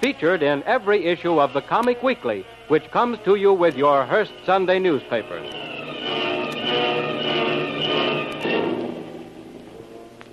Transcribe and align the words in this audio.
Featured 0.00 0.44
in 0.44 0.62
every 0.62 1.06
issue 1.06 1.40
of 1.40 1.52
the 1.52 1.60
Comic 1.60 2.04
Weekly, 2.04 2.46
which 2.68 2.88
comes 2.92 3.18
to 3.24 3.34
you 3.34 3.52
with 3.52 3.76
your 3.76 4.06
Hearst 4.06 4.32
Sunday 4.46 4.78
newspaper. 4.78 5.42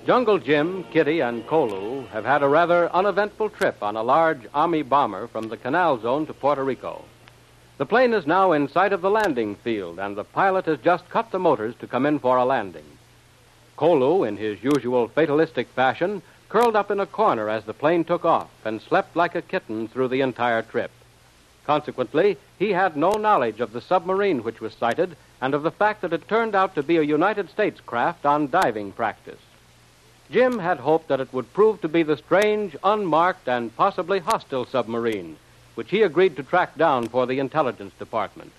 Jungle 0.06 0.38
Jim, 0.38 0.84
Kitty, 0.92 1.20
and 1.22 1.48
Kolu 1.48 2.08
have 2.10 2.26
had 2.26 2.44
a 2.44 2.48
rather 2.48 2.94
uneventful 2.94 3.50
trip 3.50 3.82
on 3.82 3.96
a 3.96 4.04
large 4.04 4.42
Army 4.54 4.84
bomber 4.84 5.26
from 5.26 5.50
the 5.50 5.58
Canal 5.58 6.00
Zone 6.00 6.28
to 6.28 6.34
Puerto 6.34 6.64
Rico. 6.64 7.04
The 7.80 7.88
plane 7.88 8.14
is 8.14 8.28
now 8.28 8.52
in 8.52 8.70
sight 8.70 8.94
of 8.94 9.02
the 9.02 9.10
landing 9.10 9.56
field, 9.56 9.98
and 9.98 10.16
the 10.16 10.24
pilot 10.24 10.66
has 10.66 10.78
just 10.78 11.10
cut 11.10 11.32
the 11.32 11.40
motors 11.40 11.74
to 11.80 11.88
come 11.88 12.06
in 12.06 12.20
for 12.20 12.38
a 12.38 12.46
landing. 12.46 12.86
Kolu, 13.78 14.28
in 14.28 14.38
his 14.38 14.64
usual 14.64 15.08
fatalistic 15.08 15.70
fashion, 15.70 16.22
curled 16.50 16.76
up 16.76 16.92
in 16.92 17.00
a 17.00 17.06
corner 17.06 17.50
as 17.50 17.64
the 17.64 17.74
plane 17.74 18.04
took 18.04 18.26
off 18.26 18.50
and 18.64 18.82
slept 18.82 19.16
like 19.16 19.36
a 19.36 19.42
kitten 19.42 19.88
through 19.88 20.08
the 20.08 20.22
entire 20.22 20.62
trip. 20.62 20.92
Consequently, 21.66 22.38
he 22.60 22.72
had 22.72 22.96
no 22.96 23.12
knowledge 23.12 23.60
of 23.60 23.74
the 23.74 23.82
submarine 23.82 24.44
which 24.44 24.62
was 24.62 24.74
sighted 24.74 25.16
and 25.42 25.54
of 25.54 25.64
the 25.64 25.72
fact 25.72 26.02
that 26.02 26.14
it 26.14 26.28
turned 26.28 26.56
out 26.56 26.76
to 26.76 26.84
be 26.84 26.98
a 26.98 27.02
United 27.02 27.50
States 27.50 27.80
craft 27.82 28.26
on 28.26 28.50
diving 28.50 28.92
practice. 28.92 29.40
Jim 30.32 30.60
had 30.60 30.80
hoped 30.80 31.08
that 31.08 31.20
it 31.20 31.32
would 31.34 31.54
prove 31.54 31.82
to 31.82 31.88
be 31.88 32.04
the 32.04 32.18
strange, 32.18 32.76
unmarked, 32.84 33.48
and 33.48 33.76
possibly 33.76 34.20
hostile 34.20 34.66
submarine, 34.66 35.38
which 35.76 35.92
he 35.92 36.02
agreed 36.02 36.36
to 36.36 36.44
track 36.44 36.76
down 36.78 37.08
for 37.08 37.26
the 37.26 37.40
intelligence 37.40 37.94
department. 38.00 38.52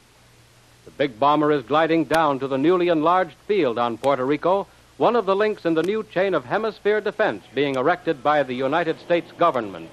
The 0.85 0.91
big 0.93 1.19
bomber 1.19 1.51
is 1.51 1.65
gliding 1.65 2.05
down 2.05 2.39
to 2.39 2.47
the 2.47 2.59
newly 2.59 2.89
enlarged 2.89 3.37
field 3.49 3.79
on 3.79 3.99
Puerto 3.99 4.25
Rico, 4.25 4.69
one 4.99 5.15
of 5.15 5.27
the 5.27 5.37
links 5.37 5.67
in 5.67 5.75
the 5.75 5.83
new 5.83 6.03
chain 6.03 6.33
of 6.33 6.45
hemisphere 6.45 7.01
defense 7.01 7.45
being 7.55 7.75
erected 7.75 8.23
by 8.23 8.43
the 8.43 8.55
United 8.55 8.99
States 9.01 9.31
government. 9.33 9.91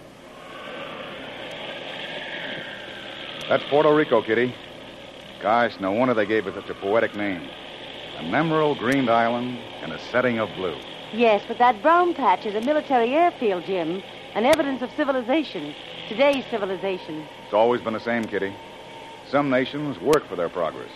That's 3.49 3.63
Puerto 3.65 3.93
Rico, 3.93 4.21
Kitty. 4.21 4.55
Gosh, 5.41 5.77
no 5.81 5.91
wonder 5.91 6.13
they 6.13 6.25
gave 6.25 6.47
it 6.47 6.55
such 6.55 6.69
a 6.69 6.73
poetic 6.75 7.15
name. 7.15 7.49
An 8.17 8.33
emerald 8.33 8.77
green 8.79 9.09
island 9.09 9.59
in 9.83 9.91
a 9.91 9.99
setting 9.99 10.39
of 10.39 10.49
blue. 10.55 10.77
Yes, 11.11 11.43
but 11.47 11.57
that 11.57 11.81
brown 11.81 12.13
patch 12.13 12.45
is 12.45 12.55
a 12.55 12.61
military 12.61 13.13
airfield, 13.13 13.65
Jim. 13.65 14.01
An 14.35 14.45
evidence 14.45 14.81
of 14.81 14.89
civilization. 14.95 15.75
Today's 16.07 16.45
civilization. 16.49 17.27
It's 17.43 17.53
always 17.53 17.81
been 17.81 17.93
the 17.93 17.99
same, 17.99 18.23
Kitty. 18.23 18.55
Some 19.29 19.49
nations 19.49 19.99
work 19.99 20.25
for 20.27 20.37
their 20.37 20.49
progress. 20.49 20.89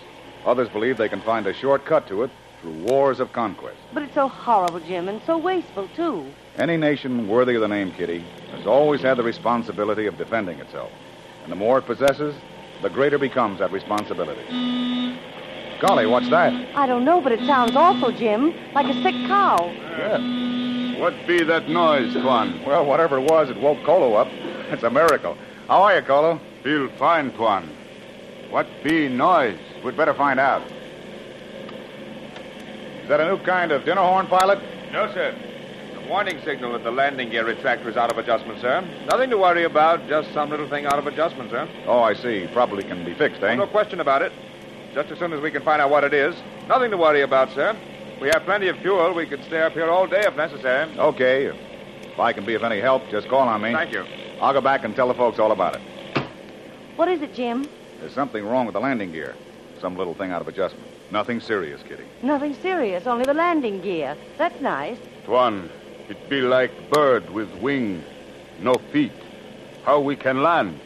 Others 0.45 0.69
believe 0.69 0.95
they 0.95 1.09
can 1.09 1.21
find 1.21 1.45
a 1.45 1.53
shortcut 1.53 2.07
to 2.07 2.23
it 2.23 2.31
through 2.61 2.73
wars 2.83 3.19
of 3.19 3.31
conquest. 3.33 3.77
But 3.93 4.03
it's 4.03 4.13
so 4.13 4.27
horrible, 4.27 4.79
Jim, 4.79 5.07
and 5.07 5.21
so 5.25 5.37
wasteful, 5.37 5.87
too. 5.95 6.25
Any 6.57 6.77
nation 6.77 7.27
worthy 7.27 7.55
of 7.55 7.61
the 7.61 7.67
name, 7.67 7.91
Kitty, 7.91 8.23
has 8.51 8.65
always 8.65 9.01
had 9.01 9.17
the 9.17 9.23
responsibility 9.23 10.07
of 10.07 10.17
defending 10.17 10.59
itself. 10.59 10.91
And 11.43 11.51
the 11.51 11.55
more 11.55 11.77
it 11.77 11.85
possesses, 11.85 12.35
the 12.81 12.89
greater 12.89 13.17
becomes 13.17 13.59
that 13.59 13.71
responsibility. 13.71 14.43
Golly, 15.79 16.07
what's 16.07 16.29
that? 16.29 16.53
I 16.75 16.87
don't 16.87 17.05
know, 17.05 17.21
but 17.21 17.31
it 17.31 17.45
sounds 17.45 17.75
awful, 17.75 18.11
Jim. 18.11 18.53
Like 18.73 18.87
a 18.87 19.01
sick 19.03 19.15
cow. 19.27 19.71
Yeah. 19.97 20.99
What 20.99 21.13
be 21.27 21.43
that 21.43 21.69
noise, 21.69 22.13
Tuan? 22.13 22.63
Well, 22.65 22.85
whatever 22.85 23.19
it 23.19 23.29
was, 23.29 23.49
it 23.49 23.57
woke 23.57 23.79
Kolu 23.79 24.15
up. 24.15 24.27
It's 24.69 24.83
a 24.83 24.89
miracle. 24.89 25.37
How 25.69 25.83
are 25.83 25.95
you, 25.95 26.01
Kolu? 26.01 26.41
Feel 26.61 26.89
fine, 26.97 27.31
Tuan. 27.31 27.69
What 28.49 28.67
be 28.83 29.07
noise? 29.07 29.57
We'd 29.81 29.95
better 29.95 30.13
find 30.13 30.41
out. 30.41 30.61
Is 33.07 33.09
that 33.09 33.21
a 33.21 33.25
new 33.33 33.41
kind 33.45 33.71
of 33.71 33.85
dinner 33.85 34.01
horn, 34.01 34.27
pilot? 34.27 34.59
No, 34.91 35.09
sir. 35.13 35.33
The 35.93 36.09
warning 36.09 36.41
signal 36.43 36.73
that 36.73 36.83
the 36.83 36.91
landing 36.91 37.29
gear 37.29 37.45
retractor 37.45 37.87
is 37.87 37.95
out 37.95 38.11
of 38.11 38.17
adjustment, 38.17 38.59
sir. 38.59 38.81
Nothing 39.09 39.29
to 39.29 39.37
worry 39.37 39.63
about, 39.63 40.09
just 40.09 40.33
some 40.33 40.49
little 40.49 40.67
thing 40.67 40.85
out 40.85 40.99
of 40.99 41.07
adjustment, 41.07 41.49
sir. 41.49 41.69
Oh, 41.85 42.01
I 42.01 42.13
see. 42.15 42.49
Probably 42.51 42.83
can 42.83 43.05
be 43.05 43.13
fixed, 43.13 43.41
eh? 43.41 43.55
No 43.55 43.65
question 43.65 44.01
about 44.01 44.23
it. 44.23 44.33
Just 44.93 45.09
as 45.09 45.19
soon 45.19 45.31
as 45.31 45.39
we 45.39 45.51
can 45.51 45.61
find 45.63 45.81
out 45.81 45.89
what 45.89 46.03
it 46.03 46.13
is. 46.13 46.35
Nothing 46.67 46.91
to 46.91 46.97
worry 46.97 47.21
about, 47.21 47.49
sir. 47.53 47.77
We 48.19 48.27
have 48.27 48.43
plenty 48.43 48.67
of 48.67 48.77
fuel. 48.79 49.13
We 49.13 49.25
could 49.25 49.41
stay 49.45 49.61
up 49.61 49.71
here 49.71 49.89
all 49.89 50.05
day 50.05 50.23
if 50.25 50.35
necessary. 50.35 50.91
Okay. 50.99 51.45
If 51.45 52.19
I 52.19 52.33
can 52.33 52.45
be 52.45 52.55
of 52.55 52.63
any 52.63 52.81
help, 52.81 53.03
just 53.09 53.29
call 53.29 53.47
on 53.47 53.61
me. 53.61 53.71
Thank 53.71 53.93
you. 53.93 54.03
I'll 54.41 54.51
go 54.51 54.59
back 54.59 54.83
and 54.83 54.93
tell 54.93 55.07
the 55.07 55.13
folks 55.13 55.39
all 55.39 55.53
about 55.53 55.77
it. 55.77 55.81
What 56.97 57.07
is 57.07 57.21
it, 57.21 57.33
Jim? 57.33 57.69
There's 58.01 58.13
something 58.13 58.45
wrong 58.45 58.65
with 58.65 58.73
the 58.73 58.81
landing 58.81 59.13
gear. 59.13 59.33
Some 59.79 59.95
little 59.95 60.13
thing 60.13 60.31
out 60.31 60.41
of 60.41 60.49
adjustment. 60.49 60.91
Nothing 61.11 61.39
serious, 61.39 61.81
Kitty. 61.83 62.03
Nothing 62.21 62.53
serious, 62.55 63.07
only 63.07 63.23
the 63.23 63.33
landing 63.33 63.81
gear. 63.81 64.17
That's 64.37 64.59
nice. 64.61 64.97
Tuan, 65.25 65.69
it 66.09 66.29
be 66.29 66.41
like 66.41 66.89
bird 66.91 67.29
with 67.29 67.49
wing, 67.55 68.03
no 68.59 68.75
feet. 68.91 69.13
How 69.83 69.99
we 70.01 70.15
can 70.15 70.43
land? 70.43 70.79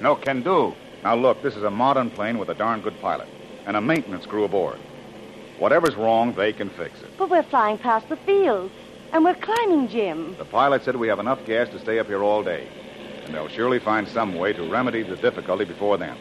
No 0.00 0.16
can 0.16 0.42
do. 0.42 0.74
Now, 1.04 1.14
look, 1.14 1.42
this 1.42 1.56
is 1.56 1.62
a 1.62 1.70
modern 1.70 2.10
plane 2.10 2.38
with 2.38 2.48
a 2.48 2.54
darn 2.54 2.80
good 2.80 3.00
pilot 3.00 3.28
and 3.66 3.76
a 3.76 3.80
maintenance 3.80 4.26
crew 4.26 4.44
aboard. 4.44 4.78
Whatever's 5.58 5.94
wrong, 5.94 6.32
they 6.34 6.52
can 6.52 6.70
fix 6.70 7.00
it. 7.02 7.10
But 7.16 7.30
we're 7.30 7.42
flying 7.42 7.78
past 7.78 8.08
the 8.08 8.16
field, 8.16 8.70
and 9.12 9.24
we're 9.24 9.34
climbing, 9.34 9.88
Jim. 9.88 10.36
The 10.38 10.44
pilot 10.44 10.84
said 10.84 10.96
we 10.96 11.08
have 11.08 11.18
enough 11.18 11.44
gas 11.44 11.68
to 11.70 11.78
stay 11.78 11.98
up 11.98 12.06
here 12.06 12.22
all 12.22 12.42
day, 12.42 12.68
and 13.24 13.34
they'll 13.34 13.48
surely 13.48 13.78
find 13.78 14.08
some 14.08 14.34
way 14.34 14.52
to 14.52 14.68
remedy 14.68 15.02
the 15.02 15.16
difficulty 15.16 15.64
before 15.64 15.98
then. 15.98 16.16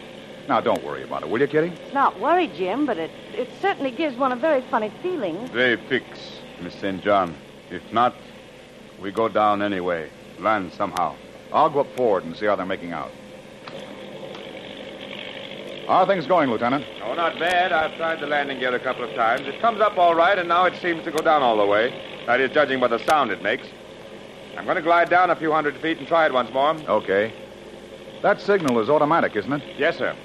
Now, 0.47 0.61
don't 0.61 0.81
worry 0.83 1.03
about 1.03 1.23
it, 1.23 1.29
will 1.29 1.41
you, 1.41 1.47
Kitty? 1.47 1.67
It's 1.67 1.93
not 1.93 2.19
worry, 2.19 2.47
Jim, 2.47 2.85
but 2.85 2.97
it, 2.97 3.11
it 3.33 3.49
certainly 3.61 3.91
gives 3.91 4.15
one 4.15 4.31
a 4.31 4.35
very 4.35 4.61
funny 4.61 4.91
feeling. 5.01 5.49
They 5.53 5.75
fix, 5.75 6.39
Miss 6.61 6.73
St. 6.75 7.03
John. 7.03 7.35
If 7.69 7.83
not, 7.91 8.15
we 9.01 9.11
go 9.11 9.27
down 9.27 9.61
anyway. 9.61 10.09
Land 10.39 10.71
somehow. 10.71 11.15
I'll 11.51 11.69
go 11.69 11.81
up 11.81 11.95
forward 11.97 12.23
and 12.23 12.35
see 12.35 12.45
how 12.45 12.55
they're 12.55 12.65
making 12.65 12.93
out. 12.93 13.11
How 15.87 16.03
are 16.03 16.07
things 16.07 16.25
going, 16.27 16.49
Lieutenant? 16.49 16.85
Oh, 17.03 17.13
not 17.13 17.39
bad. 17.39 17.71
I've 17.71 17.95
tried 17.97 18.19
the 18.19 18.27
landing 18.27 18.59
gear 18.59 18.73
a 18.73 18.79
couple 18.79 19.03
of 19.03 19.13
times. 19.15 19.47
It 19.47 19.59
comes 19.61 19.81
up 19.81 19.97
all 19.97 20.15
right, 20.15 20.37
and 20.37 20.47
now 20.47 20.65
it 20.65 20.75
seems 20.81 21.03
to 21.05 21.11
go 21.11 21.19
down 21.19 21.41
all 21.41 21.57
the 21.57 21.65
way. 21.65 22.23
That 22.25 22.39
is, 22.39 22.51
judging 22.51 22.79
by 22.79 22.87
the 22.87 22.99
sound 23.05 23.31
it 23.31 23.41
makes. 23.41 23.67
I'm 24.57 24.65
going 24.65 24.75
to 24.75 24.81
glide 24.81 25.09
down 25.09 25.29
a 25.29 25.35
few 25.35 25.51
hundred 25.51 25.77
feet 25.77 25.97
and 25.97 26.07
try 26.07 26.25
it 26.25 26.33
once 26.33 26.51
more. 26.53 26.71
Okay. 26.71 27.33
That 28.21 28.41
signal 28.41 28.79
is 28.79 28.89
automatic, 28.89 29.35
isn't 29.35 29.51
it? 29.53 29.61
Yes, 29.77 29.97
sir. 29.97 30.15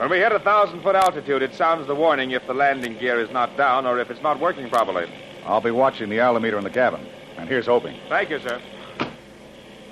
When 0.00 0.08
we 0.08 0.16
hit 0.16 0.32
a 0.32 0.38
thousand 0.38 0.80
foot 0.80 0.96
altitude, 0.96 1.42
it 1.42 1.52
sounds 1.52 1.86
the 1.86 1.94
warning 1.94 2.30
if 2.30 2.46
the 2.46 2.54
landing 2.54 2.96
gear 2.96 3.20
is 3.20 3.30
not 3.32 3.54
down 3.58 3.84
or 3.84 3.98
if 4.00 4.10
it's 4.10 4.22
not 4.22 4.40
working 4.40 4.70
properly. 4.70 5.06
I'll 5.44 5.60
be 5.60 5.72
watching 5.72 6.08
the 6.08 6.20
altimeter 6.20 6.56
in 6.56 6.64
the 6.64 6.70
cabin. 6.70 7.06
And 7.36 7.46
here's 7.46 7.66
hoping. 7.66 7.98
Thank 8.08 8.30
you, 8.30 8.38
sir. 8.38 8.62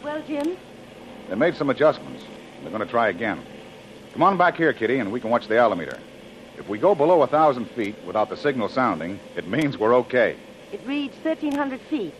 Well, 0.03 0.23
Jim, 0.27 0.57
They 1.29 1.35
made 1.35 1.57
some 1.57 1.69
adjustments. 1.69 2.25
They're 2.63 2.71
going 2.71 2.83
to 2.83 2.91
try 2.91 3.11
again. 3.11 3.45
Come 4.15 4.23
on 4.23 4.39
back 4.39 4.57
here, 4.57 4.73
Kitty, 4.73 4.99
and 4.99 5.13
we 5.13 5.21
can 5.21 5.29
watch 5.29 5.47
the 5.47 5.59
altimeter. 5.59 5.99
If 6.57 6.71
we 6.71 6.79
go 6.79 6.95
below 6.95 7.21
a 7.21 7.27
thousand 7.27 7.67
feet 7.73 7.95
without 8.07 8.31
the 8.31 8.37
signal 8.39 8.71
sounding, 8.71 9.21
it 9.37 9.47
means 9.47 9.77
we're 9.77 9.95
okay. 9.97 10.39
it 10.73 10.81
reads 10.87 11.17
1,300 11.17 11.83
feet. 11.83 12.15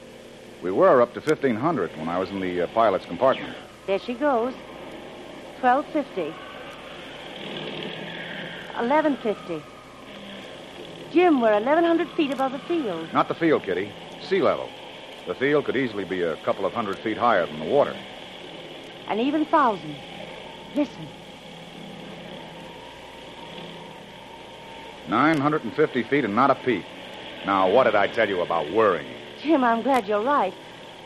We 0.63 0.73
were 0.73 1.01
up 1.01 1.15
to 1.15 1.21
1500 1.21 1.97
when 1.97 2.11
I 2.11 2.19
was 2.19 2.29
in 2.29 2.41
the 2.41 2.61
uh, 2.61 2.67
pilot's 2.67 3.07
compartment. 3.07 3.57
There 3.87 3.99
she 3.99 4.13
goes. 4.13 4.53
1250. 5.63 6.48
1150. 8.75 9.63
Jim, 11.13 11.41
we're 11.41 11.53
1,100 11.53 12.09
feet 12.11 12.33
above 12.33 12.53
the 12.53 12.59
field. 12.61 13.13
Not 13.13 13.29
the 13.29 13.35
field, 13.35 13.65
Kitty. 13.65 13.93
Sea 14.23 14.43
level. 14.43 14.69
The 15.27 15.35
field 15.35 15.65
could 15.65 15.77
easily 15.77 16.05
be 16.05 16.23
a 16.23 16.37
couple 16.39 16.65
of 16.65 16.73
hundred 16.73 16.99
feet 16.99 17.19
higher 17.19 17.47
than 17.47 17.59
the 17.59 17.67
water. 17.67 17.97
An 19.09 19.19
even 19.19 19.45
thousand. 19.47 19.97
Listen. 20.75 21.09
950 25.09 26.03
feet 26.05 26.25
and 26.25 26.35
not 26.35 26.51
a 26.51 26.55
peak. 26.55 26.85
Now, 27.47 27.71
what 27.71 27.85
did 27.85 27.95
I 27.95 28.09
tell 28.09 28.29
you 28.29 28.41
about 28.43 28.71
worrying? 28.71 29.11
Jim, 29.43 29.65
I'm 29.65 29.83
glad 29.83 30.07
you're 30.07 30.23
right. 30.23 30.55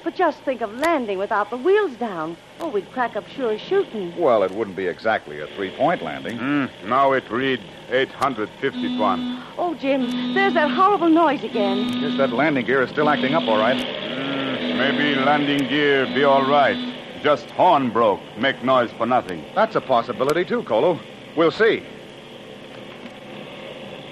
But 0.04 0.16
just 0.16 0.40
think 0.40 0.62
of 0.62 0.72
landing 0.78 1.18
without 1.18 1.50
the 1.50 1.56
wheels 1.56 1.94
down. 1.96 2.36
Oh, 2.58 2.68
we'd 2.68 2.90
crack 2.92 3.14
up 3.14 3.28
sure 3.28 3.56
shooting. 3.56 4.12
Well, 4.18 4.42
it 4.42 4.50
wouldn't 4.50 4.76
be 4.76 4.86
exactly 4.86 5.40
a 5.40 5.46
three 5.48 5.70
point 5.76 6.02
landing. 6.02 6.38
Hmm, 6.38 6.88
now 6.88 7.12
it 7.12 7.30
read 7.30 7.60
851. 7.90 9.42
Oh, 9.58 9.74
Jim, 9.74 10.34
there's 10.34 10.54
that 10.54 10.70
horrible 10.70 11.08
noise 11.08 11.44
again. 11.44 12.00
Guess 12.00 12.16
that 12.18 12.32
landing 12.32 12.66
gear 12.66 12.82
is 12.82 12.90
still 12.90 13.08
acting 13.08 13.34
up 13.34 13.44
all 13.44 13.58
right. 13.58 13.76
Hmm, 13.76 14.78
maybe 14.78 15.14
landing 15.14 15.68
gear 15.68 16.06
be 16.06 16.24
all 16.24 16.44
right. 16.44 16.76
Just 17.22 17.48
horn 17.50 17.90
broke. 17.90 18.20
Make 18.36 18.64
noise 18.64 18.90
for 18.92 19.06
nothing. 19.06 19.44
That's 19.54 19.76
a 19.76 19.80
possibility, 19.80 20.44
too, 20.44 20.64
Kolu. 20.64 20.98
We'll 21.36 21.52
see. 21.52 21.84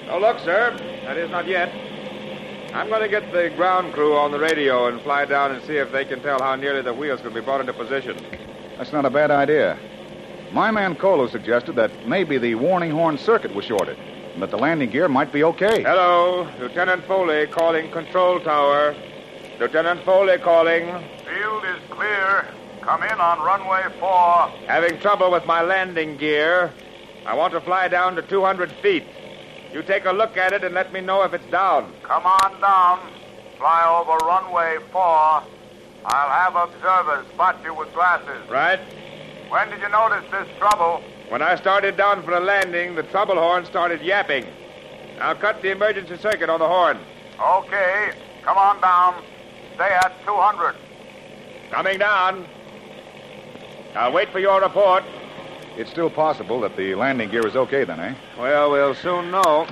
Oh, 0.09 0.19
look, 0.21 0.39
sir. 0.39 0.77
That 1.05 1.17
is 1.17 1.31
not 1.31 1.49
yet. 1.49 1.90
I'm 2.73 2.89
going 2.89 3.03
to 3.03 3.09
get 3.09 3.33
the 3.33 3.51
ground 3.57 3.93
crew 3.93 4.17
on 4.17 4.31
the 4.31 4.39
radio 4.39 4.87
and 4.87 5.01
fly 5.03 5.25
down 5.25 5.51
and 5.51 5.63
see 5.65 5.77
if 5.77 5.91
they 5.91 6.05
can 6.05 6.21
tell 6.23 6.41
how 6.41 6.55
nearly 6.55 6.83
the 6.83 6.95
wheels 6.95 7.21
can 7.21 7.35
be 7.35 7.41
brought 7.41 7.61
into 7.61 7.73
position. 7.73 8.17
That's 8.79 8.93
not 8.93 9.05
a 9.05 9.11
bad 9.11 9.33
idea. 9.33 9.77
My 10.53 10.71
man 10.71 10.95
Kolu 10.95 11.29
suggested 11.29 11.75
that 11.77 12.07
maybe 12.07 12.39
the 12.39 12.55
warning 12.55 12.93
horn 12.93 13.19
circuit 13.19 13.55
was 13.55 13.65
shorted, 13.65 13.99
and 13.99 14.43
that 14.43 14.51
the 14.51 14.57
landing 14.57 14.91
gear 14.91 15.09
might 15.09 15.33
be 15.33 15.43
okay. 15.45 15.83
Hello, 15.83 16.49
Lieutenant 16.61 17.05
Foley 17.07 17.49
calling 17.49 17.91
control 17.91 18.39
tower. 18.41 18.95
Lieutenant 19.59 20.05
Foley 20.05 20.39
calling. 20.39 20.87
Field 21.27 21.65
is 21.65 21.81
clear. 21.91 22.47
Come 22.83 23.03
in 23.03 23.21
on 23.21 23.41
runway 23.41 23.83
four. 23.99 24.49
Having 24.67 25.01
trouble 25.01 25.31
with 25.33 25.45
my 25.45 25.61
landing 25.61 26.17
gear. 26.17 26.73
I 27.27 27.35
want 27.35 27.53
to 27.53 27.61
fly 27.61 27.89
down 27.89 28.17
to 28.17 28.23
200 28.23 28.73
feet. 28.81 29.05
You 29.73 29.83
take 29.83 30.05
a 30.05 30.13
look 30.13 30.37
at 30.37 30.53
it 30.53 30.65
and 30.65 30.75
let 30.75 30.93
me 30.93 31.01
know 31.01 31.23
if 31.23 31.33
it's 31.33 31.49
down. 31.51 31.93
Come 32.03 32.27
on 32.27 32.61
down. 32.61 33.01
Fly 33.57 33.87
over 33.87 34.17
runway 34.27 34.79
four. 34.91 35.43
I'll 36.05 36.31
have 36.31 36.57
observers 36.57 37.27
spot 37.29 37.61
you 37.63 37.75
with 37.75 37.93
glasses. 37.93 38.49
Right? 38.51 38.81
When 39.49 39.71
did 39.71 39.81
you 39.81 39.89
notice 39.89 40.25
this 40.31 40.49
trouble? 40.59 41.03
When 41.29 41.43
I 41.43 41.55
started 41.55 41.97
down 41.97 42.25
for 42.25 42.33
a 42.33 42.41
landing, 42.41 42.97
the 42.97 43.05
trouble 43.05 43.37
horn 43.37 43.65
started 43.65 44.03
yapping. 44.03 44.45
I'll 45.21 45.37
cut 45.37 45.63
the 45.63 45.71
emergency 45.71 46.17
circuit 46.17 46.51
on 46.51 46.59
the 46.59 46.67
horn. 46.67 46.99
Okay. 47.41 48.13
Come 48.43 48.59
on 48.59 48.81
down. 48.81 49.23
Stay 49.75 49.91
at 49.93 50.13
200. 50.25 50.75
Coming 51.71 51.99
down. 51.99 52.47
I'll 53.95 54.13
wait 54.13 54.31
for 54.31 54.41
your 54.41 54.61
report. 54.61 55.05
It's 55.81 55.91
still 55.91 56.11
possible 56.11 56.61
that 56.61 56.77
the 56.77 56.95
landing 56.95 57.31
gear 57.31 57.47
is 57.47 57.57
okay, 57.57 57.85
then, 57.85 57.99
eh? 58.01 58.15
Well, 58.39 58.71
we'll 58.71 58.95
soon 58.95 59.31
know. 59.31 59.67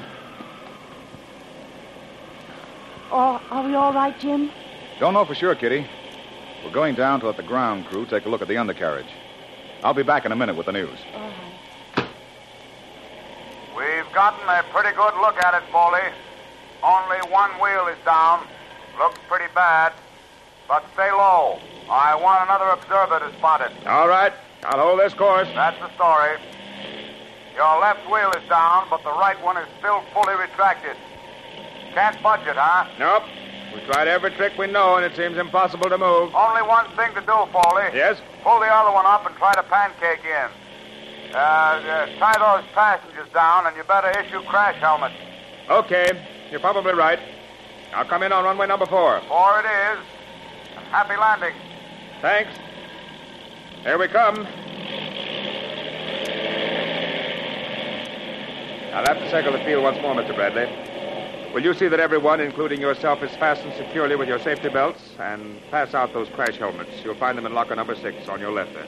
Oh, 3.12 3.42
are 3.50 3.66
we 3.66 3.74
all 3.74 3.92
right, 3.92 4.18
Jim? 4.18 4.50
Don't 5.00 5.12
know 5.12 5.26
for 5.26 5.34
sure, 5.34 5.54
Kitty. 5.54 5.86
We're 6.64 6.72
going 6.72 6.94
down 6.94 7.20
to 7.20 7.26
let 7.26 7.36
the 7.36 7.42
ground 7.42 7.88
crew 7.88 8.06
take 8.06 8.24
a 8.24 8.30
look 8.30 8.40
at 8.40 8.48
the 8.48 8.56
undercarriage. 8.56 9.10
I'll 9.84 9.92
be 9.92 10.02
back 10.02 10.24
in 10.24 10.32
a 10.32 10.36
minute 10.36 10.56
with 10.56 10.64
the 10.64 10.72
news. 10.72 10.98
All 11.12 11.30
right. 11.96 12.08
We've 13.76 14.10
gotten 14.14 14.48
a 14.48 14.62
pretty 14.72 14.96
good 14.96 15.14
look 15.20 15.36
at 15.36 15.62
it, 15.62 15.68
Foley. 15.70 16.00
Only 16.82 17.18
one 17.30 17.50
wheel 17.60 17.86
is 17.88 18.02
down. 18.06 18.46
Looks 18.98 19.18
pretty 19.28 19.52
bad. 19.54 19.92
But 20.68 20.86
stay 20.94 21.12
low. 21.12 21.58
I 21.90 22.14
want 22.16 22.48
another 22.48 22.70
observer 22.70 23.18
to 23.18 23.30
spot 23.36 23.60
it. 23.60 23.86
All 23.86 24.08
right. 24.08 24.32
I'll 24.68 24.80
hold 24.80 25.00
this 25.00 25.14
course. 25.14 25.48
That's 25.54 25.78
the 25.80 25.88
story. 25.94 26.36
Your 27.56 27.80
left 27.80 28.04
wheel 28.10 28.30
is 28.32 28.46
down, 28.50 28.86
but 28.90 29.02
the 29.02 29.10
right 29.12 29.42
one 29.42 29.56
is 29.56 29.66
still 29.78 30.02
fully 30.12 30.34
retracted. 30.36 30.94
Can't 31.94 32.22
budge 32.22 32.46
it, 32.46 32.54
huh? 32.54 32.86
Nope. 32.98 33.24
We 33.74 33.80
tried 33.86 34.08
every 34.08 34.30
trick 34.32 34.58
we 34.58 34.66
know, 34.66 34.96
and 34.96 35.06
it 35.06 35.16
seems 35.16 35.38
impossible 35.38 35.88
to 35.88 35.96
move. 35.96 36.34
Only 36.34 36.60
one 36.60 36.84
thing 36.96 37.14
to 37.14 37.20
do, 37.20 37.48
Foley. 37.50 37.88
Yes? 37.94 38.20
Pull 38.44 38.60
the 38.60 38.66
other 38.66 38.92
one 38.92 39.06
up 39.06 39.24
and 39.24 39.34
try 39.36 39.54
to 39.54 39.62
pancake 39.62 40.24
in. 40.24 41.34
Uh, 41.34 41.38
uh, 41.38 42.06
tie 42.18 42.36
those 42.38 42.68
passengers 42.74 43.28
down, 43.32 43.66
and 43.66 43.74
you 43.74 43.84
better 43.84 44.10
issue 44.20 44.42
crash 44.42 44.76
helmets. 44.76 45.14
Okay. 45.70 46.12
You're 46.50 46.60
probably 46.60 46.92
right. 46.92 47.18
I'll 47.94 48.04
come 48.04 48.22
in 48.22 48.32
on 48.32 48.44
runway 48.44 48.66
number 48.66 48.86
four. 48.86 49.22
Four 49.28 49.60
it 49.60 49.66
is. 49.66 50.04
And 50.76 50.86
happy 50.88 51.16
landing. 51.16 51.54
Thanks. 52.20 52.50
Here 53.82 53.96
we 53.96 54.08
come. 54.08 54.46
I'll 58.92 59.06
have 59.06 59.18
to 59.18 59.30
circle 59.30 59.52
the 59.52 59.60
field 59.60 59.84
once 59.84 60.00
more, 60.02 60.14
Mr. 60.14 60.34
Bradley. 60.34 60.66
Will 61.54 61.62
you 61.62 61.72
see 61.72 61.88
that 61.88 62.00
everyone, 62.00 62.40
including 62.40 62.80
yourself, 62.80 63.22
is 63.22 63.30
fastened 63.36 63.72
securely 63.76 64.16
with 64.16 64.28
your 64.28 64.40
safety 64.40 64.68
belts? 64.68 65.00
And 65.18 65.60
pass 65.70 65.94
out 65.94 66.12
those 66.12 66.28
crash 66.30 66.56
helmets. 66.56 66.90
You'll 67.04 67.14
find 67.14 67.38
them 67.38 67.46
in 67.46 67.54
locker 67.54 67.76
number 67.76 67.94
six 67.94 68.28
on 68.28 68.40
your 68.40 68.50
left 68.50 68.74
there. 68.74 68.86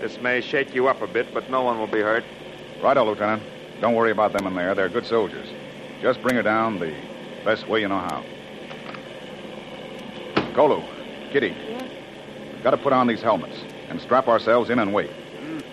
This 0.00 0.20
may 0.20 0.40
shake 0.40 0.74
you 0.74 0.88
up 0.88 1.02
a 1.02 1.06
bit, 1.06 1.34
but 1.34 1.50
no 1.50 1.62
one 1.62 1.78
will 1.78 1.86
be 1.88 2.00
hurt. 2.00 2.24
Righto, 2.82 3.04
Lieutenant. 3.04 3.42
Don't 3.80 3.94
worry 3.94 4.12
about 4.12 4.32
them 4.32 4.46
in 4.46 4.54
there. 4.54 4.74
They're 4.74 4.88
good 4.88 5.06
soldiers. 5.06 5.48
Just 6.00 6.22
bring 6.22 6.36
her 6.36 6.42
down 6.42 6.78
the 6.78 6.94
best 7.44 7.68
way 7.68 7.80
you 7.80 7.88
know 7.88 7.98
how. 7.98 8.24
Kolu, 10.54 10.82
Kitty, 11.32 11.48
Yes? 11.48 11.90
got 12.62 12.70
to 12.70 12.78
put 12.78 12.92
on 12.92 13.06
these 13.06 13.20
helmets 13.22 13.58
and 13.90 14.00
strap 14.00 14.28
ourselves 14.28 14.70
in 14.70 14.78
and 14.78 14.94
wait. 14.94 15.10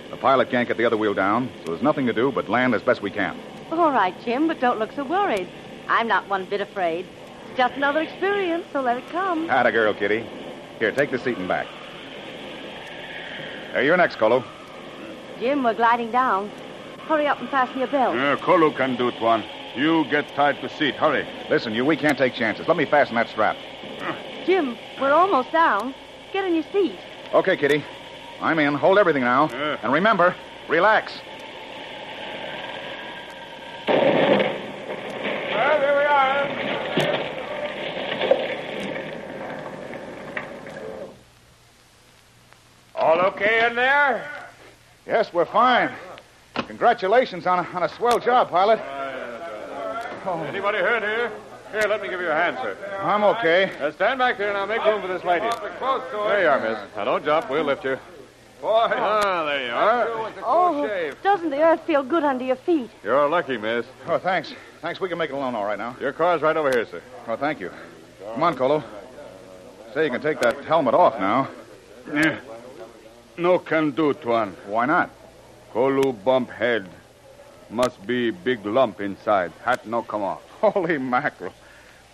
The 0.09 0.17
pilot 0.17 0.49
can't 0.49 0.67
get 0.67 0.77
the 0.77 0.85
other 0.85 0.97
wheel 0.97 1.13
down, 1.13 1.49
so 1.59 1.71
there's 1.71 1.83
nothing 1.83 2.07
to 2.07 2.13
do 2.13 2.31
but 2.31 2.49
land 2.49 2.73
as 2.73 2.81
best 2.81 3.01
we 3.01 3.11
can. 3.11 3.39
All 3.71 3.91
right, 3.91 4.15
Jim, 4.25 4.47
but 4.47 4.59
don't 4.59 4.79
look 4.79 4.91
so 4.91 5.03
worried. 5.03 5.47
I'm 5.87 6.07
not 6.07 6.27
one 6.27 6.45
bit 6.45 6.59
afraid. 6.59 7.05
It's 7.47 7.57
just 7.57 7.75
another 7.75 8.01
experience, 8.01 8.65
so 8.73 8.81
let 8.81 8.97
it 8.97 9.07
come. 9.09 9.47
Had 9.47 9.67
a 9.67 9.71
girl, 9.71 9.93
Kitty. 9.93 10.27
Here, 10.79 10.91
take 10.91 11.11
the 11.11 11.19
seat 11.19 11.37
and 11.37 11.47
back. 11.47 11.67
Hey, 13.73 13.85
you're 13.85 13.97
next, 13.97 14.17
Kolu. 14.17 14.43
Jim, 15.39 15.63
we're 15.63 15.75
gliding 15.75 16.11
down. 16.11 16.49
Hurry 17.07 17.27
up 17.27 17.39
and 17.39 17.49
fasten 17.49 17.79
your 17.79 17.87
belt. 17.87 18.15
Uh, 18.15 18.35
Kolu 18.37 18.75
can 18.75 18.95
do 18.95 19.07
it, 19.07 19.21
one. 19.21 19.43
You 19.75 20.05
get 20.05 20.27
tied 20.29 20.59
to 20.61 20.69
seat. 20.69 20.95
Hurry. 20.95 21.27
Listen, 21.49 21.73
you, 21.73 21.85
we 21.85 21.95
can't 21.95 22.17
take 22.17 22.33
chances. 22.33 22.67
Let 22.67 22.77
me 22.77 22.85
fasten 22.85 23.15
that 23.15 23.29
strap. 23.29 23.55
Jim, 24.45 24.77
we're 24.99 25.11
almost 25.11 25.51
down. 25.51 25.93
Get 26.33 26.45
in 26.45 26.55
your 26.55 26.63
seat. 26.71 26.97
Okay, 27.33 27.55
Kitty. 27.55 27.83
I'm 28.41 28.59
in. 28.59 28.75
Hold 28.75 28.97
everything 28.99 29.23
now. 29.23 29.49
Yeah. 29.51 29.77
And 29.81 29.91
remember, 29.91 30.35
relax. 30.67 31.19
Well, 33.87 35.79
here 35.79 35.97
we 35.97 36.05
are. 36.05 36.47
All 42.95 43.19
okay 43.31 43.67
in 43.67 43.75
there? 43.75 44.29
Yes, 45.05 45.33
we're 45.33 45.45
fine. 45.45 45.91
Congratulations 46.67 47.47
on 47.47 47.59
a, 47.59 47.67
on 47.69 47.83
a 47.83 47.89
swell 47.89 48.19
job, 48.19 48.49
pilot. 48.49 48.79
Anybody 50.49 50.79
hurt 50.79 51.03
here? 51.03 51.31
Here, 51.71 51.87
let 51.89 52.01
me 52.01 52.09
give 52.09 52.19
you 52.19 52.27
a 52.27 52.33
hand, 52.33 52.57
sir. 52.61 52.77
I'm 53.01 53.23
okay. 53.23 53.71
Uh, 53.79 53.91
stand 53.91 54.19
back 54.19 54.37
there 54.37 54.49
and 54.49 54.57
I'll 54.57 54.67
make 54.67 54.83
room 54.83 55.01
for 55.01 55.07
this 55.07 55.23
lady. 55.23 55.47
There 55.49 56.41
you 56.41 56.47
are, 56.47 56.59
miss. 56.59 56.79
Now, 56.95 57.05
don't 57.05 57.23
jump. 57.23 57.49
We'll 57.49 57.63
lift 57.63 57.83
you. 57.83 57.97
Boy, 58.61 58.69
Ah, 58.91 59.45
there 59.45 59.67
you 59.67 59.71
are. 59.71 60.07
Oh, 60.43 61.11
doesn't 61.21 61.49
the 61.51 61.61
earth 61.61 61.81
feel 61.85 62.03
good 62.03 62.23
under 62.23 62.43
your 62.43 62.55
feet? 62.55 62.89
You're 63.03 63.29
lucky, 63.29 63.57
miss. 63.57 63.85
Oh, 64.07 64.17
thanks. 64.17 64.53
Thanks. 64.81 64.99
We 64.99 65.09
can 65.09 65.17
make 65.17 65.29
it 65.29 65.33
alone 65.33 65.53
all 65.55 65.65
right 65.65 65.77
now. 65.77 65.95
Your 65.99 66.11
car's 66.11 66.41
right 66.41 66.57
over 66.57 66.69
here, 66.71 66.85
sir. 66.85 67.01
Oh, 67.27 67.35
thank 67.35 67.59
you. 67.59 67.71
Come 68.33 68.43
on, 68.43 68.55
Kolu. 68.55 68.83
Say, 69.93 70.05
you 70.05 70.11
can 70.11 70.21
take 70.21 70.39
that 70.41 70.63
helmet 70.65 70.95
off 70.95 71.19
now. 71.19 71.47
Yeah. 72.11 72.39
No 73.37 73.59
can 73.59 73.91
do, 73.91 74.13
Tuan. 74.15 74.55
Why 74.65 74.85
not? 74.87 75.11
Kolu 75.73 76.13
bump 76.23 76.49
head. 76.49 76.87
Must 77.69 78.05
be 78.07 78.31
big 78.31 78.65
lump 78.65 79.01
inside. 79.01 79.51
Hat 79.63 79.85
no 79.85 80.01
come 80.01 80.23
off. 80.23 80.41
Holy 80.61 80.97
mackerel. 80.97 81.53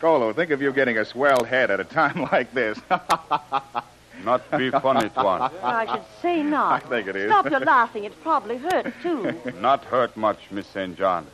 Kolu, 0.01 0.33
think 0.35 0.51
of 0.51 0.61
you 0.61 0.73
getting 0.73 0.97
a 0.97 1.05
swell 1.05 1.45
head 1.45 1.71
at 1.71 1.79
a 1.79 1.85
time 1.85 2.21
like 2.31 2.53
this. 2.53 2.77
Not 4.23 4.49
be 4.51 4.69
funny, 4.71 5.09
Tuan. 5.09 5.51
I 5.61 5.85
should 5.85 6.05
say 6.21 6.43
not. 6.43 6.83
I 6.83 6.87
think 6.87 7.07
it 7.07 7.15
is. 7.15 7.29
Stop 7.29 7.49
your 7.49 7.59
laughing. 7.59 8.03
It 8.03 8.13
probably 8.21 8.57
hurts, 8.57 8.91
too. 9.01 9.33
Not 9.59 9.83
hurt 9.85 10.15
much, 10.15 10.39
Miss 10.51 10.67
St. 10.67 10.97
John. 10.97 11.27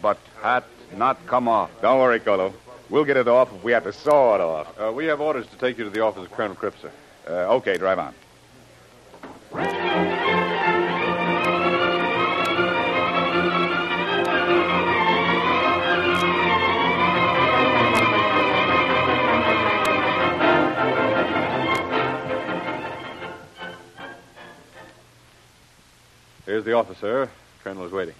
But 0.00 0.18
hat 0.40 0.64
not 0.94 1.24
come 1.26 1.48
off. 1.48 1.70
Don't 1.82 1.98
worry, 1.98 2.20
Kolu. 2.20 2.52
We'll 2.88 3.04
get 3.04 3.16
it 3.16 3.26
off 3.26 3.52
if 3.52 3.64
we 3.64 3.72
have 3.72 3.84
to 3.84 3.92
saw 3.92 4.34
it 4.36 4.40
off. 4.40 4.78
Uh, 4.78 4.92
we 4.92 5.06
have 5.06 5.20
orders 5.20 5.46
to 5.48 5.56
take 5.56 5.78
you 5.78 5.84
to 5.84 5.90
the 5.90 6.00
office 6.00 6.24
of 6.24 6.30
Colonel 6.32 6.54
Cripps, 6.54 6.80
sir. 6.80 6.92
Uh, 7.28 7.54
okay, 7.56 7.76
drive 7.76 7.98
on. 7.98 8.14
The 26.66 26.72
office, 26.72 26.98
sir. 26.98 27.30
Colonel 27.62 27.86
is 27.86 27.92
waiting. 27.92 28.16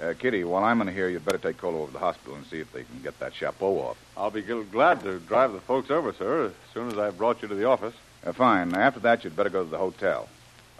Uh, 0.00 0.14
Kitty, 0.16 0.44
while 0.44 0.62
I'm 0.62 0.80
in 0.80 0.86
here, 0.86 1.08
you'd 1.08 1.24
better 1.24 1.38
take 1.38 1.56
Kolu 1.60 1.74
over 1.74 1.86
to 1.88 1.92
the 1.92 1.98
hospital 1.98 2.36
and 2.36 2.46
see 2.46 2.60
if 2.60 2.72
they 2.72 2.84
can 2.84 3.02
get 3.02 3.18
that 3.18 3.34
chapeau 3.34 3.80
off. 3.80 3.96
I'll 4.16 4.30
be 4.30 4.44
gl- 4.44 4.70
glad 4.70 5.00
to 5.00 5.18
drive 5.18 5.52
the 5.52 5.60
folks 5.60 5.90
over, 5.90 6.12
sir, 6.12 6.46
as 6.46 6.52
soon 6.72 6.86
as 6.92 6.98
I've 6.98 7.18
brought 7.18 7.42
you 7.42 7.48
to 7.48 7.54
the 7.56 7.64
office. 7.64 7.94
Uh, 8.24 8.32
fine. 8.32 8.76
After 8.76 9.00
that, 9.00 9.24
you'd 9.24 9.34
better 9.34 9.50
go 9.50 9.64
to 9.64 9.68
the 9.68 9.76
hotel. 9.76 10.28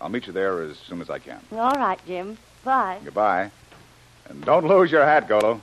I'll 0.01 0.09
meet 0.09 0.29
you 0.29 0.33
there 0.33 0.63
as 0.63 0.79
soon 0.79 1.01
as 1.01 1.11
I 1.11 1.19
can. 1.19 1.41
All 1.51 1.73
right, 1.73 1.99
Jim. 2.07 2.39
Bye. 2.63 3.01
Goodbye. 3.05 3.51
And 4.29 4.45
don't 4.45 4.65
lose 4.69 4.93
your 4.93 5.05
hat, 5.05 5.29
Kolu. 5.29 5.61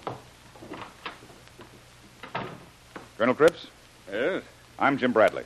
Colonel 3.18 3.36
Cripps, 3.36 3.68
Yes? 4.12 4.44
I'm 4.78 4.98
Jim 4.98 5.14
Bradley. 5.14 5.44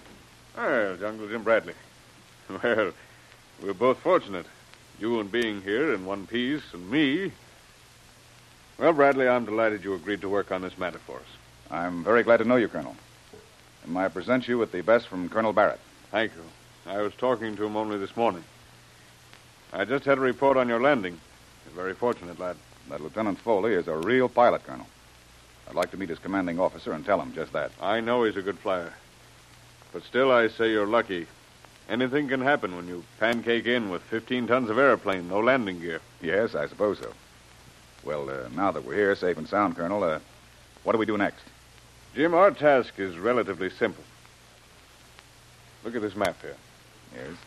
Well, 0.58 0.98
Jungle 0.98 1.28
Jim 1.28 1.44
Bradley. 1.44 1.76
Well, 2.64 2.92
we're 3.62 3.74
both 3.76 4.00
fortunate. 4.00 4.48
You 5.02 5.20
and 5.20 5.32
being 5.32 5.64
here 5.64 5.96
in 5.96 6.06
one 6.06 6.28
piece, 6.28 6.62
and 6.74 6.92
me. 6.92 7.32
Well, 8.78 8.94
Bradley, 8.94 9.28
I'm 9.28 9.46
delighted 9.46 9.84
you 9.84 9.96
agreed 9.96 10.22
to 10.22 10.30
work 10.30 10.52
on 10.52 10.62
this 10.62 10.78
matter 10.78 11.00
for 11.00 11.16
us. 11.16 11.26
I'm 11.72 12.04
very 12.04 12.22
glad 12.22 12.38
to 12.38 12.46
know 12.46 12.58
you, 12.58 12.68
Colonel. 12.68 12.96
And 13.84 13.98
I 13.98 14.10
present 14.10 14.48
you 14.48 14.60
with 14.60 14.72
the 14.72 14.82
best 14.82 15.08
from 15.08 15.28
Colonel 15.28 15.54
Barrett. 15.54 15.80
Thank 16.12 16.34
you. 16.36 16.44
I 16.86 17.02
was 17.02 17.16
talking 17.16 17.56
to 17.56 17.66
him 17.66 17.78
only 17.78 17.98
this 17.98 18.16
morning. 18.16 18.44
I 19.74 19.86
just 19.86 20.06
had 20.06 20.20
a 20.20 20.22
report 20.22 20.56
on 20.56 20.70
your 20.70 20.80
landing. 20.80 21.20
You're 21.66 21.84
very 21.84 21.96
fortunate, 21.96 22.40
lad. 22.40 22.58
That 22.88 23.02
Lieutenant 23.02 23.40
Foley 23.40 23.74
is 23.74 23.88
a 23.88 23.96
real 23.96 24.30
pilot, 24.30 24.64
Colonel. 24.64 24.86
I'd 25.68 25.74
like 25.74 25.90
to 25.92 25.98
meet 25.98 26.10
his 26.10 26.20
commanding 26.20 26.60
officer 26.60 26.92
and 26.92 27.04
tell 27.04 27.20
him 27.20 27.34
just 27.34 27.54
that. 27.54 27.72
I 27.82 28.02
know 28.02 28.24
he's 28.24 28.38
a 28.38 28.44
good 28.44 28.60
flyer. 28.60 28.94
But 29.94 30.04
still, 30.04 30.32
I 30.32 30.48
say 30.50 30.70
you're 30.70 30.86
lucky. 30.86 31.26
Anything 31.90 32.28
can 32.28 32.42
happen 32.42 32.76
when 32.76 32.88
you 32.88 33.04
pancake 33.20 33.66
in 33.66 33.90
with 33.90 34.02
15 34.04 34.48
tons 34.48 34.70
of 34.70 34.78
airplane, 34.78 35.28
no 35.28 35.40
landing 35.40 35.80
gear. 35.80 36.00
Yes, 36.22 36.56
I 36.56 36.68
suppose 36.68 37.00
so. 37.00 37.12
Well, 38.04 38.30
uh, 38.30 38.50
now 38.56 38.72
that 38.72 38.86
we're 38.86 38.96
here, 38.96 39.16
safe 39.16 39.38
and 39.38 39.48
sound, 39.48 39.76
Colonel, 39.76 40.04
uh, 40.04 40.20
what 40.84 40.94
do 40.94 40.98
we 40.98 41.06
do 41.06 41.18
next? 41.18 41.44
Jim, 42.16 42.34
our 42.34 42.52
task 42.52 42.98
is 42.98 43.18
relatively 43.18 43.70
simple. 43.70 44.04
Look 45.84 45.96
at 45.96 46.02
this 46.02 46.16
map 46.16 46.42
here. 46.42 46.56
Yes. 47.16 47.38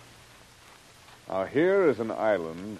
Now, 1.28 1.44
here 1.44 1.88
is 1.88 2.00
an 2.00 2.10
island 2.10 2.78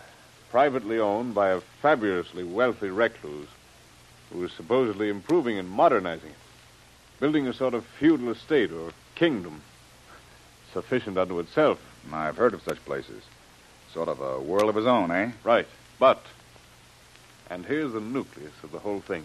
privately 0.50 0.98
owned 0.98 1.34
by 1.34 1.50
a 1.50 1.60
fabulously 1.82 2.44
wealthy 2.44 2.90
recluse 2.90 3.48
who 4.32 4.44
is 4.44 4.52
supposedly 4.52 5.08
improving 5.08 5.58
and 5.58 5.68
modernizing 5.68 6.30
it, 6.30 6.36
building 7.20 7.46
a 7.48 7.54
sort 7.54 7.74
of 7.74 7.84
feudal 7.84 8.30
estate 8.30 8.70
or 8.70 8.92
kingdom 9.14 9.62
sufficient 10.74 11.16
unto 11.16 11.38
itself. 11.38 11.80
I've 12.12 12.36
heard 12.36 12.52
of 12.52 12.62
such 12.62 12.84
places. 12.84 13.22
Sort 13.94 14.08
of 14.10 14.20
a 14.20 14.38
world 14.40 14.68
of 14.68 14.74
his 14.74 14.86
own, 14.86 15.10
eh? 15.10 15.30
Right. 15.42 15.66
But, 15.98 16.20
and 17.48 17.64
here's 17.64 17.92
the 17.92 18.00
nucleus 18.00 18.52
of 18.62 18.72
the 18.72 18.80
whole 18.80 19.00
thing. 19.00 19.24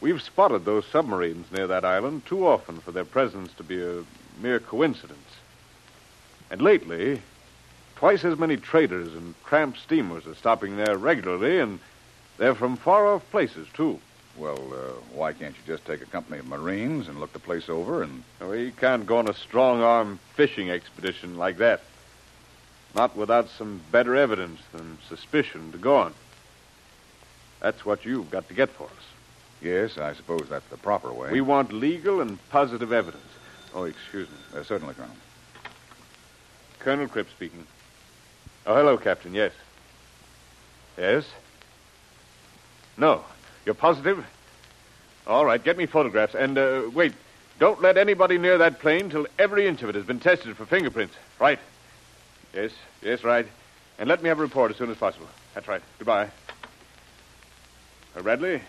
We've 0.00 0.22
spotted 0.22 0.64
those 0.64 0.86
submarines 0.86 1.52
near 1.52 1.66
that 1.66 1.84
island 1.84 2.24
too 2.24 2.46
often 2.46 2.80
for 2.80 2.92
their 2.92 3.04
presence 3.04 3.52
to 3.54 3.62
be 3.62 3.82
a 3.82 4.04
mere 4.40 4.60
coincidence. 4.60 5.18
And 6.50 6.62
lately, 6.62 7.20
twice 7.96 8.24
as 8.24 8.38
many 8.38 8.56
traders 8.56 9.12
and 9.12 9.34
tramp 9.44 9.76
steamers 9.76 10.26
are 10.26 10.34
stopping 10.34 10.76
there 10.76 10.96
regularly, 10.96 11.58
and 11.58 11.80
they're 12.38 12.54
from 12.54 12.76
far 12.76 13.06
off 13.06 13.30
places, 13.30 13.68
too. 13.74 14.00
Well, 14.40 14.72
uh, 14.72 14.92
why 15.12 15.34
can't 15.34 15.54
you 15.54 15.62
just 15.66 15.84
take 15.84 16.00
a 16.00 16.06
company 16.06 16.38
of 16.38 16.46
Marines 16.46 17.08
and 17.08 17.20
look 17.20 17.34
the 17.34 17.38
place 17.38 17.68
over 17.68 18.02
and. 18.02 18.24
We 18.40 18.70
can't 18.70 19.04
go 19.04 19.18
on 19.18 19.28
a 19.28 19.34
strong 19.34 19.82
arm 19.82 20.18
fishing 20.34 20.70
expedition 20.70 21.36
like 21.36 21.58
that. 21.58 21.82
Not 22.94 23.14
without 23.14 23.50
some 23.50 23.82
better 23.92 24.16
evidence 24.16 24.60
than 24.72 24.96
suspicion 25.06 25.72
to 25.72 25.78
go 25.78 25.96
on. 25.96 26.14
That's 27.60 27.84
what 27.84 28.06
you've 28.06 28.30
got 28.30 28.48
to 28.48 28.54
get 28.54 28.70
for 28.70 28.84
us. 28.84 29.04
Yes, 29.60 29.98
I 29.98 30.14
suppose 30.14 30.46
that's 30.48 30.66
the 30.68 30.78
proper 30.78 31.12
way. 31.12 31.30
We 31.30 31.42
want 31.42 31.70
legal 31.70 32.22
and 32.22 32.38
positive 32.48 32.94
evidence. 32.94 33.22
Oh, 33.74 33.84
excuse 33.84 34.26
me. 34.26 34.58
Uh, 34.58 34.64
certainly, 34.64 34.94
Colonel. 34.94 35.14
Colonel 36.78 37.08
Cripps 37.08 37.30
speaking. 37.32 37.66
Oh, 38.66 38.74
hello, 38.74 38.96
Captain. 38.96 39.34
Yes. 39.34 39.52
Yes? 40.96 41.26
No. 42.96 43.22
You're 43.64 43.74
positive? 43.74 44.24
All 45.26 45.44
right, 45.44 45.62
get 45.62 45.76
me 45.76 45.86
photographs. 45.86 46.34
And, 46.34 46.58
uh, 46.58 46.90
wait. 46.92 47.12
Don't 47.60 47.82
let 47.82 47.98
anybody 47.98 48.38
near 48.38 48.56
that 48.56 48.78
plane 48.80 49.10
till 49.10 49.26
every 49.38 49.66
inch 49.66 49.82
of 49.82 49.90
it 49.90 49.94
has 49.94 50.06
been 50.06 50.18
tested 50.18 50.56
for 50.56 50.64
fingerprints. 50.64 51.14
Right. 51.38 51.58
Yes, 52.54 52.70
yes, 53.02 53.22
right. 53.22 53.46
And 53.98 54.08
let 54.08 54.22
me 54.22 54.30
have 54.30 54.38
a 54.38 54.42
report 54.42 54.70
as 54.70 54.78
soon 54.78 54.90
as 54.90 54.96
possible. 54.96 55.28
That's 55.54 55.68
right. 55.68 55.82
Goodbye. 55.98 56.30
Uh, 58.16 58.22
Bradley, 58.22 58.62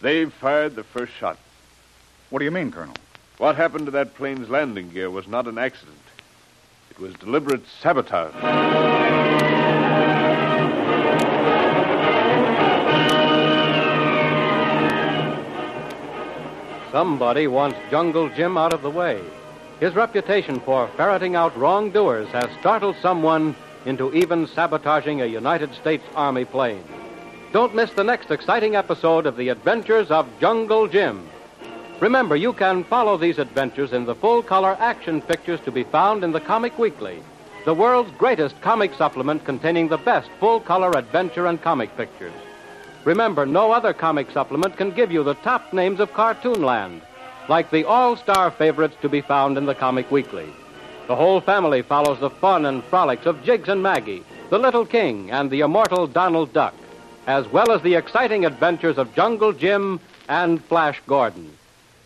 they've 0.00 0.32
fired 0.32 0.76
the 0.76 0.84
first 0.84 1.12
shot. 1.14 1.36
What 2.30 2.38
do 2.38 2.44
you 2.44 2.52
mean, 2.52 2.70
Colonel? 2.70 2.94
What 3.38 3.56
happened 3.56 3.86
to 3.86 3.90
that 3.92 4.14
plane's 4.14 4.48
landing 4.48 4.90
gear 4.90 5.10
was 5.10 5.26
not 5.26 5.48
an 5.48 5.58
accident. 5.58 5.98
It 6.92 7.00
was 7.00 7.12
deliberate 7.14 7.62
sabotage. 7.82 9.17
Somebody 16.98 17.46
wants 17.46 17.78
Jungle 17.92 18.28
Jim 18.30 18.58
out 18.58 18.72
of 18.72 18.82
the 18.82 18.90
way. 18.90 19.22
His 19.78 19.94
reputation 19.94 20.58
for 20.58 20.88
ferreting 20.96 21.36
out 21.36 21.56
wrongdoers 21.56 22.26
has 22.30 22.50
startled 22.58 22.96
someone 23.00 23.54
into 23.86 24.12
even 24.12 24.48
sabotaging 24.48 25.22
a 25.22 25.26
United 25.26 25.72
States 25.76 26.02
Army 26.16 26.44
plane. 26.44 26.82
Don't 27.52 27.72
miss 27.72 27.92
the 27.92 28.02
next 28.02 28.32
exciting 28.32 28.74
episode 28.74 29.26
of 29.26 29.36
The 29.36 29.48
Adventures 29.50 30.10
of 30.10 30.26
Jungle 30.40 30.88
Jim. 30.88 31.24
Remember, 32.00 32.34
you 32.34 32.52
can 32.52 32.82
follow 32.82 33.16
these 33.16 33.38
adventures 33.38 33.92
in 33.92 34.04
the 34.04 34.16
full 34.16 34.42
color 34.42 34.76
action 34.80 35.22
pictures 35.22 35.60
to 35.66 35.70
be 35.70 35.84
found 35.84 36.24
in 36.24 36.32
the 36.32 36.40
Comic 36.40 36.80
Weekly, 36.80 37.22
the 37.64 37.74
world's 37.74 38.10
greatest 38.18 38.60
comic 38.60 38.92
supplement 38.94 39.44
containing 39.44 39.86
the 39.86 39.98
best 39.98 40.30
full 40.40 40.58
color 40.58 40.90
adventure 40.98 41.46
and 41.46 41.62
comic 41.62 41.96
pictures. 41.96 42.34
Remember, 43.08 43.46
no 43.46 43.72
other 43.72 43.94
comic 43.94 44.30
supplement 44.32 44.76
can 44.76 44.90
give 44.90 45.10
you 45.10 45.24
the 45.24 45.32
top 45.36 45.72
names 45.72 45.98
of 45.98 46.12
Cartoonland, 46.12 47.00
like 47.48 47.70
the 47.70 47.84
all 47.84 48.16
star 48.16 48.50
favorites 48.50 48.96
to 49.00 49.08
be 49.08 49.22
found 49.22 49.56
in 49.56 49.64
the 49.64 49.74
Comic 49.74 50.10
Weekly. 50.10 50.46
The 51.06 51.16
whole 51.16 51.40
family 51.40 51.80
follows 51.80 52.20
the 52.20 52.28
fun 52.28 52.66
and 52.66 52.84
frolics 52.84 53.24
of 53.24 53.42
Jiggs 53.42 53.70
and 53.70 53.82
Maggie, 53.82 54.24
the 54.50 54.58
Little 54.58 54.84
King, 54.84 55.30
and 55.30 55.50
the 55.50 55.60
immortal 55.60 56.06
Donald 56.06 56.52
Duck, 56.52 56.74
as 57.26 57.48
well 57.48 57.70
as 57.72 57.80
the 57.80 57.94
exciting 57.94 58.44
adventures 58.44 58.98
of 58.98 59.14
Jungle 59.14 59.54
Jim 59.54 60.00
and 60.28 60.62
Flash 60.66 61.00
Gordon. 61.06 61.50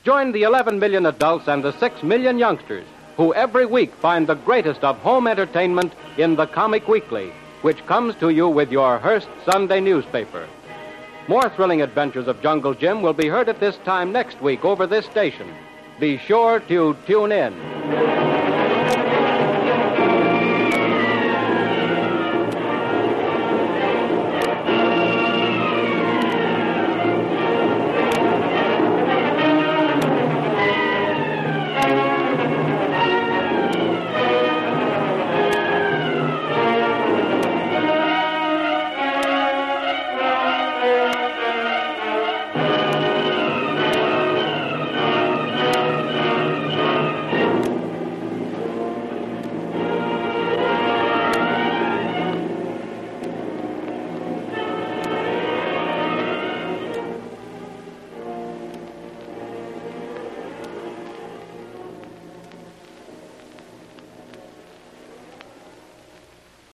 Join 0.04 0.30
the 0.30 0.44
11 0.44 0.78
million 0.78 1.06
adults 1.06 1.49
and 1.49 1.64
the 1.64 1.76
6 1.80 2.04
million 2.04 2.38
youngsters 2.38 2.87
who 3.16 3.35
every 3.35 3.66
week 3.66 3.92
find 3.94 4.28
the 4.28 4.37
greatest 4.37 4.85
of 4.85 4.97
home 4.99 5.26
entertainment 5.26 5.94
in 6.16 6.37
the 6.37 6.47
Comic 6.47 6.87
Weekly, 6.87 7.32
which 7.62 7.85
comes 7.87 8.14
to 8.21 8.28
you 8.28 8.47
with 8.47 8.71
your 8.71 9.00
Hearst 9.00 9.26
Sunday 9.44 9.80
newspaper. 9.80 10.47
More 11.29 11.49
thrilling 11.50 11.83
adventures 11.83 12.26
of 12.26 12.43
Jungle 12.43 12.75
Jim 12.75 13.00
will 13.00 13.12
be 13.12 13.29
heard 13.29 13.49
at 13.49 13.61
this 13.61 13.76
time 13.85 14.11
next 14.12 14.41
week 14.43 14.64
over 14.64 14.87
this 14.87 15.07
station. 15.07 15.55
Be 16.00 16.19
sure 16.19 16.61
to 16.61 16.97
tune 17.07 17.31
in. 17.31 18.22